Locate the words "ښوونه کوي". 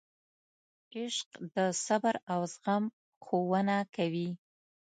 3.25-4.29